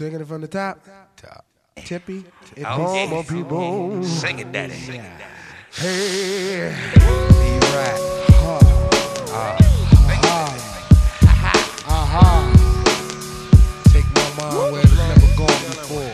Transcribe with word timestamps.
Taking 0.00 0.20
it 0.22 0.26
from 0.26 0.40
the 0.40 0.48
top. 0.48 0.80
Top. 1.18 1.44
Tippy. 1.76 2.24
It 2.56 2.64
Oh, 2.66 3.06
boom, 3.06 3.36
yeah. 3.36 3.42
boom. 3.42 4.02
Sing 4.02 4.38
it, 4.38 4.50
daddy. 4.50 4.72
Hey. 4.72 6.74
B-Rap. 6.94 8.00
Aha. 11.86 12.50
Take 13.92 14.06
my 14.14 14.30
mind 14.38 14.72
where 14.72 14.80
it's 14.80 14.96
never 14.96 15.28
gone 15.36 15.60
before. 15.68 16.12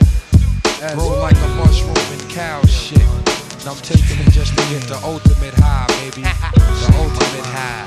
Grow 0.96 1.20
like 1.20 1.36
a 1.36 1.48
mushroom 1.54 1.94
and 2.10 2.28
cow 2.28 2.60
shit. 2.66 2.98
And 2.98 3.68
I'm 3.68 3.76
taking 3.86 4.18
it 4.18 4.32
just 4.32 4.50
to 4.58 4.64
get 4.68 4.82
the 4.88 4.98
ultimate 5.04 5.54
high, 5.54 5.86
baby. 6.00 6.22
The 6.22 6.92
ultimate 6.98 7.46
high. 7.54 7.84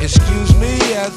Excuse 0.00 0.51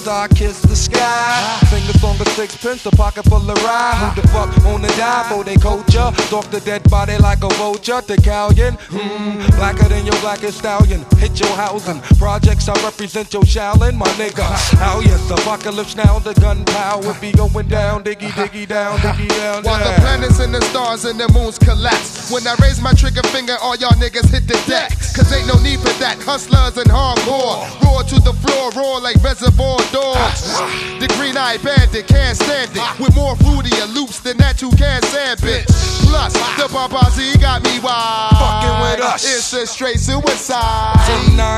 I 0.07 0.27
kiss 0.27 0.61
the 0.61 0.75
sky. 0.75 1.59
Fingers 1.69 2.03
on 2.03 2.17
the 2.17 2.25
sixpence, 2.31 2.85
a 2.85 2.91
pocket 2.91 3.25
full 3.25 3.49
of 3.49 3.57
rye. 3.63 4.13
Who 4.13 4.21
the 4.21 4.27
fuck 4.27 4.49
wanna 4.65 4.87
die 4.89 5.25
for 5.29 5.43
they 5.43 5.55
culture? 5.55 6.11
Stalk 6.27 6.45
the 6.51 6.59
dead 6.59 6.83
body 6.89 7.17
like 7.17 7.43
a 7.43 7.49
vulture. 7.55 8.01
The 8.01 8.17
galleon, 8.17 8.75
hmm, 8.89 9.45
blacker 9.57 9.87
than 9.89 10.05
your 10.05 10.19
blackest 10.21 10.59
stallion. 10.59 11.05
Hit 11.17 11.39
your 11.39 11.49
housing. 11.55 12.01
Projects, 12.19 12.69
I 12.69 12.73
represent 12.83 13.33
your 13.33 13.43
Shaolin, 13.43 13.95
my 13.95 14.07
nigga. 14.19 14.45
How 14.77 14.99
yes, 14.99 15.29
apocalypse 15.31 15.95
now, 15.95 16.19
the 16.19 16.33
gunpowder 16.35 17.15
be 17.19 17.31
going 17.31 17.67
down, 17.67 18.03
diggy, 18.03 18.29
diggy, 18.29 18.67
down, 18.67 18.99
diggy, 18.99 19.29
down, 19.29 19.63
While 19.63 19.79
the 19.79 19.95
planets 20.01 20.39
and 20.39 20.53
the 20.53 20.61
stars 20.61 21.05
and 21.05 21.19
the 21.19 21.27
moons 21.33 21.57
collapse. 21.57 22.31
When 22.31 22.45
I 22.45 22.55
raise 22.61 22.79
my 22.81 22.93
trigger 22.93 23.23
finger, 23.29 23.55
all 23.61 23.75
y'all 23.75 23.91
niggas 23.91 24.29
hit 24.29 24.47
the 24.47 24.61
deck. 24.67 24.91
Cause 25.15 25.31
ain't 25.31 25.47
no 25.47 25.55
need 25.63 25.79
for 25.79 25.95
that. 26.03 26.19
Hustlers 26.19 26.75
and 26.75 26.91
hardcore. 26.91 27.63
Roar 27.87 28.03
to 28.03 28.19
the 28.19 28.35
floor, 28.43 28.67
roar 28.75 28.99
like 28.99 29.15
reservoir 29.23 29.79
dogs. 29.95 30.43
The 30.99 31.07
green 31.15 31.37
eyed 31.37 31.63
bandit 31.63 32.05
can't 32.07 32.35
stand 32.35 32.75
it. 32.75 32.83
With 32.99 33.15
more 33.15 33.35
fruity 33.37 33.71
loops 33.95 34.19
than 34.19 34.35
that 34.43 34.57
two 34.59 34.71
can 34.75 35.01
stand 35.03 35.39
bitch. 35.39 35.71
Plus, 36.03 36.33
the 36.59 36.67
Babazi 36.67 37.39
got 37.39 37.63
me 37.63 37.79
wild. 37.79 38.35
Fucking 38.35 38.77
with 38.83 38.99
us. 39.07 39.23
It's 39.23 39.53
a 39.53 39.65
straight 39.65 39.99
suicide. 40.03 40.99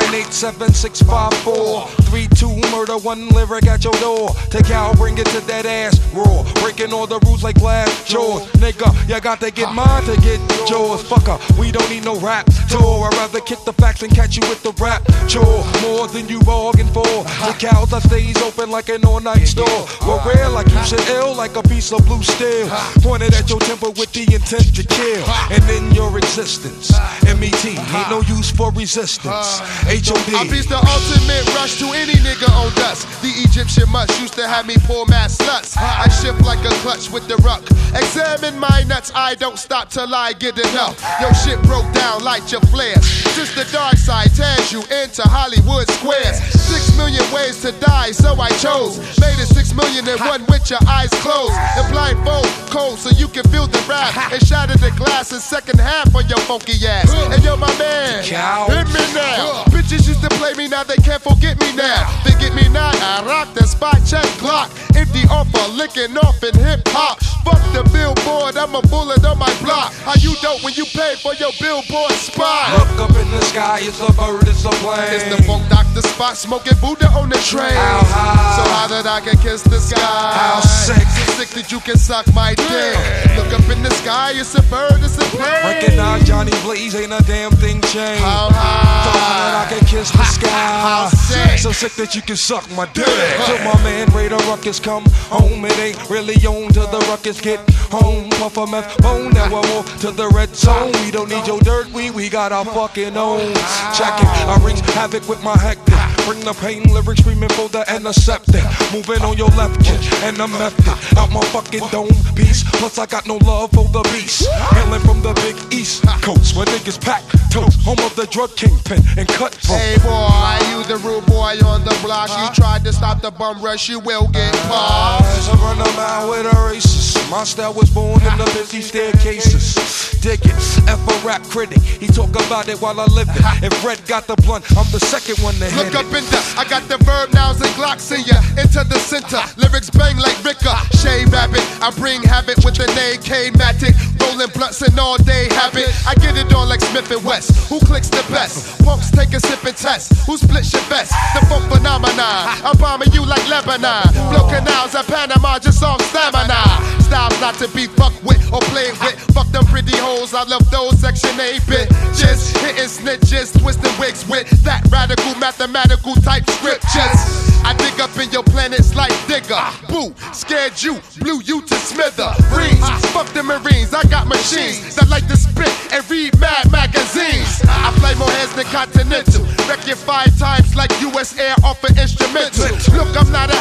From 0.07 0.15
987-654 0.15 1.97
3-2 2.07 2.71
murder, 2.71 2.97
one 2.97 3.27
lyric 3.29 3.67
at 3.67 3.83
your 3.83 3.93
door. 3.95 4.29
Take 4.49 4.71
out, 4.71 4.95
bring 4.95 5.17
it 5.17 5.25
to 5.27 5.41
that 5.47 5.65
ass 5.65 5.99
raw. 6.13 6.43
Breaking 6.61 6.93
all 6.93 7.07
the 7.07 7.19
rules 7.25 7.43
like 7.43 7.59
glass 7.59 8.07
jaws. 8.07 8.47
Nigga, 8.53 8.87
you 9.09 9.19
got 9.19 9.41
to 9.41 9.51
get 9.51 9.73
mine 9.73 10.03
to 10.03 10.15
get 10.21 10.39
yours. 10.69 11.03
Fucker, 11.03 11.37
we 11.59 11.71
don't 11.71 11.89
need 11.89 12.05
no 12.05 12.17
rap 12.19 12.45
tour. 12.69 13.03
I'd 13.03 13.13
rather 13.15 13.41
kick 13.41 13.59
the 13.65 13.73
facts 13.73 14.03
and 14.03 14.13
catch 14.13 14.37
you 14.37 14.47
with 14.47 14.63
the 14.63 14.71
rap 14.81 15.03
chore 15.27 15.65
More 15.81 16.07
than 16.07 16.29
you 16.29 16.39
bargained 16.41 16.91
for. 16.91 17.03
The 17.03 17.55
cows 17.59 17.89
that 17.89 18.03
stays 18.03 18.37
open 18.41 18.71
like 18.71 18.87
an 18.87 19.03
all-night 19.03 19.45
store. 19.45 19.87
We're 20.07 20.23
rare 20.23 20.47
like 20.47 20.69
you 20.69 20.83
should 20.85 21.03
ill 21.09 21.35
like 21.35 21.57
a 21.57 21.63
piece 21.63 21.91
of 21.91 22.05
blue 22.05 22.23
steel. 22.23 22.69
Pointed 23.03 23.33
at 23.33 23.49
your 23.49 23.59
temple 23.59 23.91
with 23.97 24.13
the 24.13 24.23
intent 24.23 24.73
to 24.75 24.83
kill. 24.87 25.25
And 25.51 25.63
in 25.69 25.91
your 25.93 25.96
existence 26.37 26.91
MET, 27.25 27.65
ain't 27.65 28.09
no 28.09 28.21
use 28.21 28.51
for 28.51 28.69
resistance 28.73 29.25
uh-huh. 29.25 29.89
I 29.89 29.97
HOD 29.97 30.49
beats 30.53 30.69
the 30.69 30.77
ultimate 30.77 31.45
rush 31.57 31.79
to 31.81 31.89
any 31.97 32.13
nigga 32.21 32.45
on 32.53 32.69
dust. 32.75 33.09
The 33.25 33.33
Egyptian 33.41 33.89
mush 33.89 34.13
used 34.21 34.33
to 34.35 34.47
have 34.47 34.67
me 34.67 34.77
pull 34.85 35.07
mad 35.07 35.31
sluts. 35.31 35.73
I 35.77 36.07
shift 36.09 36.41
like 36.45 36.61
a 36.63 36.73
clutch 36.85 37.09
with 37.09 37.27
the 37.27 37.37
ruck. 37.37 37.65
Examine 37.97 38.59
my 38.59 38.83
nuts, 38.85 39.11
I 39.15 39.33
don't 39.35 39.57
stop 39.57 39.89
till 39.89 40.13
I 40.13 40.33
get 40.33 40.59
enough. 40.59 41.01
Yo, 41.19 41.33
shit 41.33 41.57
broke 41.63 41.89
down, 41.93 42.23
light 42.23 42.51
your 42.51 42.61
flares. 42.69 43.05
Since 43.33 43.55
the 43.55 43.65
dark 43.73 43.97
side 43.97 44.29
tears 44.35 44.71
you 44.71 44.85
into 45.01 45.23
Hollywood 45.25 45.89
squares. 45.89 46.37
Six 46.53 46.95
million 46.97 47.25
ways 47.33 47.61
to 47.61 47.71
die, 47.81 48.11
so 48.11 48.37
I 48.37 48.49
chose. 48.61 49.01
Made 49.17 49.41
it 49.41 49.49
six 49.49 49.73
million 49.73 50.07
and 50.07 50.21
one 50.21 50.45
with 50.45 50.69
your 50.69 50.83
eyes 50.85 51.09
closed. 51.25 51.57
And 51.77 51.89
blindfold, 51.91 52.36
cold, 52.77 52.99
so 52.99 53.09
you 53.17 53.27
can 53.27 53.43
feel 53.49 53.65
the 53.65 53.81
rap. 53.89 54.13
And 54.31 54.41
shatter 54.45 54.77
the 54.77 54.91
glass 54.91 55.33
in 55.33 55.39
second 55.39 55.79
half 55.79 56.13
on 56.13 56.27
your 56.29 56.39
funky 56.45 56.77
ass. 56.85 57.09
And 57.33 57.43
yo, 57.43 57.57
my 57.57 57.71
man, 57.77 58.23
hit 58.23 58.87
me 58.93 59.03
now. 59.17 59.65
Bitches 59.73 60.07
used 60.07 60.21
to 60.21 60.29
play 60.37 60.53
me, 60.53 60.67
now 60.67 60.83
they 60.83 60.97
can't 60.97 61.21
forget 61.21 61.59
me 61.59 61.73
now. 61.75 62.05
They 62.23 62.37
get 62.37 62.53
me 62.53 62.69
now, 62.69 62.91
I 62.93 63.25
rock 63.25 63.53
the 63.53 63.65
spot, 63.65 63.97
check 64.05 64.25
Glock. 64.37 64.69
Empty 64.95 65.25
offer, 65.29 65.65
licking 65.73 66.17
off 66.17 66.43
in 66.43 66.53
hip 66.53 66.81
hop. 66.93 67.17
Fuck 67.45 67.61
the 67.73 67.83
billboard, 67.89 68.57
I'm 68.57 68.75
a 68.75 68.81
bullet 68.93 69.25
on 69.25 69.39
my 69.39 69.53
block. 69.61 69.93
How 70.05 70.15
you 70.19 70.35
dope 70.41 70.63
when 70.63 70.73
you 70.73 70.85
pay 70.85 71.15
for 71.15 71.33
your 71.35 71.51
billboard 71.59 72.13
spot? 72.13 72.77
Look 72.77 73.09
up 73.09 73.15
in 73.17 73.29
the 73.31 73.41
sky, 73.41 73.79
it's 73.81 74.01
a 74.01 74.11
bird, 74.13 74.47
it's 74.47 74.65
a 74.65 74.73
plane 74.83 75.13
It's 75.15 75.25
the 75.33 75.41
funk 75.43 75.67
doctor 75.69 76.01
Spock, 76.01 76.35
smoking 76.35 76.77
Buddha 76.81 77.07
on 77.17 77.29
the 77.29 77.37
train. 77.37 77.73
How 77.73 78.01
high? 78.05 78.55
So 78.57 78.63
how 78.69 78.87
that 78.87 79.07
I 79.07 79.21
can 79.21 79.37
kiss 79.39 79.63
the 79.63 79.79
sky? 79.79 79.97
How 79.99 80.59
sick? 80.61 81.26
Sick 81.37 81.49
that 81.49 81.71
you 81.71 81.79
can 81.79 81.97
suck 81.97 82.25
my 82.33 82.55
dick. 82.55 82.97
Look 83.37 83.53
up 83.53 83.69
in 83.69 83.83
the 83.83 83.91
sky, 84.01 84.31
it's 84.33 84.55
a 84.55 84.63
bird, 84.73 85.03
it's 85.03 85.19
a 85.19 85.25
plane. 85.37 85.69
Recognize 85.69 86.25
Johnny 86.25 86.49
Blaze, 86.63 86.95
ain't 86.95 87.13
a 87.13 87.23
damn 87.25 87.51
thing 87.51 87.79
changed. 87.93 88.23
How 88.23 88.49
So 88.49 89.11
that 89.13 89.67
I 89.67 89.69
can 89.69 89.85
kiss 89.85 90.09
the 90.09 90.23
sky. 90.23 90.49
How 90.49 91.09
sick? 91.09 91.59
So 91.59 91.71
sick 91.71 91.93
that 91.93 92.15
you 92.15 92.23
can 92.23 92.37
suck 92.37 92.67
my 92.71 92.87
dick. 92.87 93.05
Till 93.45 93.59
my 93.59 93.77
man 93.83 94.09
Raider 94.15 94.41
Ruckus 94.49 94.79
come 94.79 95.05
home. 95.29 95.63
It 95.65 95.77
ain't 95.77 96.09
really 96.09 96.33
on 96.47 96.73
till 96.73 96.87
the 96.87 97.05
ruckus. 97.05 97.39
Get 97.39 97.59
home 97.93 98.27
Puff 98.37 98.57
a 98.57 98.67
meth 98.67 99.01
bone, 99.01 99.31
now 99.31 99.51
we're 99.51 99.67
off 99.77 99.99
to 100.01 100.11
the 100.11 100.29
red 100.29 100.55
zone. 100.55 100.91
We 101.03 101.09
don't 101.09 101.27
need 101.27 101.47
your 101.47 101.59
dirt, 101.61 101.91
we, 101.91 102.11
we 102.11 102.29
got 102.29 102.51
our 102.51 102.63
fucking 102.63 103.17
own. 103.17 103.53
Check 103.97 104.13
it, 104.21 104.29
I 104.45 104.59
wreak 104.63 104.77
havoc 104.93 105.27
with 105.27 105.43
my 105.43 105.57
hectic 105.57 105.96
Bring 106.27 106.41
the 106.41 106.51
pain 106.59 106.83
lyrics 106.91 107.21
screaming 107.21 107.47
for 107.55 107.69
the 107.69 107.89
antiseptic 107.89 108.65
Moving 108.91 109.23
on 109.23 109.37
your 109.37 109.47
left 109.55 109.79
kid 109.79 109.95
and 110.27 110.35
the 110.35 110.45
method 110.45 111.17
Out 111.17 111.31
my 111.31 111.39
fucking 111.55 111.87
dome 111.87 112.11
piece 112.35 112.65
Plus 112.75 112.97
I 112.97 113.05
got 113.05 113.25
no 113.27 113.37
love 113.47 113.71
for 113.71 113.87
the 113.87 114.03
beast 114.11 114.45
Hailing 114.75 114.99
from 115.07 115.21
the 115.21 115.31
big 115.39 115.55
east 115.71 116.03
coast 116.21 116.57
Where 116.57 116.65
niggas 116.65 116.99
pack 116.99 117.23
toast 117.49 117.79
Home 117.83 117.99
of 117.99 118.13
the 118.17 118.27
drug 118.27 118.53
kingpin 118.57 118.99
and 119.17 119.25
cut 119.29 119.55
Hey 119.63 119.95
boy, 120.03 120.59
you 120.67 120.83
the 120.83 120.97
rude 120.97 121.25
boy 121.27 121.55
on 121.65 121.83
the 121.83 121.97
block. 122.03 122.29
You 122.29 122.53
tried 122.53 122.83
to 122.83 122.93
stop 122.93 123.21
the 123.21 123.31
bum 123.31 123.61
rush, 123.61 123.87
you 123.87 123.99
will 123.99 124.27
get 124.27 124.53
popped. 124.67 125.23
I 125.23 125.55
run 125.61 125.79
a 125.79 125.91
mile 125.95 126.29
with 126.29 126.45
a 126.45 126.55
racist. 126.55 127.29
My 127.31 127.43
style 127.43 127.73
was 127.73 127.89
born 127.89 128.21
in 128.21 128.37
the 128.37 128.45
busy 128.53 128.81
staircases. 128.81 130.16
Dig 130.27 130.43
it, 130.43 130.59
F 130.91 130.99
a 131.07 131.25
rap 131.25 131.41
critic. 131.43 131.79
He 131.79 132.05
talk 132.05 132.31
about 132.31 132.67
it 132.67 132.81
while 132.81 132.99
I 132.99 133.05
live 133.05 133.29
it. 133.31 133.39
If 133.63 133.71
Red 133.79 134.05
got 134.07 134.27
the 134.27 134.35
blunt, 134.43 134.67
I'm 134.75 134.83
the 134.91 134.99
second 134.99 135.41
one 135.41 135.55
to 135.55 135.71
hit 135.71 135.85
Look 135.85 135.95
up 135.95 136.11
in 136.11 136.27
the, 136.27 136.39
I 136.59 136.67
got 136.67 136.83
the 136.91 136.99
verb 137.07 137.31
nouns 137.31 137.61
and 137.61 137.71
glocks 137.79 138.11
in 138.11 138.27
ya. 138.27 138.35
Into 138.59 138.83
the 138.83 138.99
center, 138.99 139.39
uh-huh. 139.39 139.55
lyrics 139.55 139.89
bang 139.89 140.19
like 140.19 140.35
Ricker. 140.43 140.75
Shade 140.99 141.31
rabbit, 141.31 141.63
I 141.79 141.95
bring 141.95 142.19
habit 142.23 142.59
with 142.59 142.75
an 142.75 142.91
AK 142.91 143.23
K-Matic. 143.23 143.95
Rolling 144.19 144.51
blunts 144.51 144.81
and 144.81 144.99
all 144.99 145.15
day 145.15 145.47
habit. 145.47 145.87
I 146.03 146.13
get 146.15 146.35
it 146.35 146.51
on 146.51 146.67
like 146.67 146.81
Smith 146.81 147.09
and 147.09 147.23
West. 147.23 147.55
Who 147.71 147.79
clicks 147.87 148.09
the 148.09 148.25
best? 148.27 148.83
Punks 148.83 149.11
take 149.11 149.31
a 149.31 149.39
sip 149.39 149.63
and 149.63 149.77
test. 149.77 150.11
Who 150.27 150.35
splits 150.35 150.73
your 150.73 150.83
best? 150.91 151.15
The 151.39 151.45
funk 151.47 151.71
phenomenon. 151.71 152.51
I'm 152.67 152.75
bombing 152.75 153.13
you 153.15 153.23
like 153.23 153.47
Lebanon. 153.47 154.11
Blow 154.27 154.43
canals 154.51 154.91
at 154.91 155.07
Panama, 155.07 155.57
just 155.59 155.81
on 155.81 156.03
stamina. 156.11 156.59
Styles 156.99 157.39
not 157.39 157.55
to 157.63 157.71
be 157.71 157.87
fucked 157.87 158.21
with 158.27 158.43
or 158.51 158.59
played 158.75 158.91
with. 158.99 159.15
Them 159.57 159.65
pretty 159.65 159.97
hoes, 159.97 160.35
I 160.35 160.43
love 160.43 160.69
those 160.69 160.99
section 160.99 161.33
8 161.33 161.65
bit. 161.65 161.89
Just 162.13 162.55
hitting 162.61 162.85
snitches, 162.85 163.57
twisting 163.57 163.89
wigs 163.97 164.21
with 164.29 164.45
that 164.61 164.85
radical 164.91 165.33
mathematical 165.41 166.13
type 166.21 166.47
scriptures. 166.61 167.17
I 167.65 167.73
dig 167.73 167.99
up 167.99 168.13
in 168.21 168.29
your 168.29 168.43
planets 168.43 168.93
like 168.93 169.09
digger. 169.25 169.57
Boo, 169.89 170.13
scared 170.31 170.77
you, 170.77 171.01
blew 171.17 171.41
you 171.41 171.65
to 171.65 171.73
smither. 171.73 172.29
Rings, 172.53 172.85
fuck 173.09 173.25
the 173.33 173.41
Marines, 173.41 173.95
I 173.95 174.03
got 174.13 174.27
machines 174.27 174.93
that 174.93 175.09
like 175.09 175.27
to 175.27 175.35
spit 175.35 175.73
and 175.91 176.05
read 176.05 176.37
mad 176.39 176.71
magazines. 176.71 177.57
I 177.65 177.89
play 177.97 178.13
more 178.13 178.29
heads 178.29 178.53
than 178.53 178.69
Continental. 178.69 179.41
Wreck 179.65 179.81
five 179.97 180.37
times 180.37 180.75
like 180.75 180.91
US 181.01 181.37
Air 181.39 181.55
off 181.63 181.83
an 181.83 181.97
instrumental. 181.97 182.69
Look, 182.93 183.09
I'm 183.17 183.31
not 183.31 183.49
a 183.49 183.57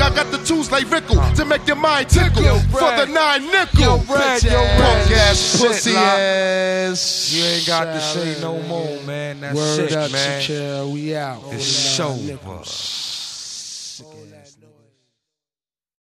I 0.00 0.14
got 0.14 0.30
the 0.30 0.38
tools 0.38 0.70
like 0.72 0.90
Rickle 0.90 1.16
to 1.34 1.44
make 1.44 1.66
your 1.66 1.76
mind 1.76 2.08
tickle. 2.08 2.42
Yo, 2.42 2.58
For 2.58 2.80
the 2.80 3.06
nine 3.06 3.46
nickel. 3.46 3.80
Yo, 3.80 3.98
Brad, 4.04 4.42
yo, 4.42 4.52
Punk 4.52 5.10
ass 5.12 5.60
pussy 5.60 5.94
ass. 5.94 7.32
You 7.32 7.44
ain't 7.44 7.66
got 7.66 7.84
to 7.84 8.00
say 8.00 8.40
no 8.40 8.60
more, 8.62 9.02
man. 9.02 9.40
That's 9.40 9.54
Word 9.56 9.80
it, 9.80 9.92
up, 9.92 10.10
man. 10.12 10.42
chill. 10.42 10.92
We 10.92 11.14
out. 11.14 11.42
It's 11.50 11.66
sober. 11.66 12.22
nickels. 12.22 13.10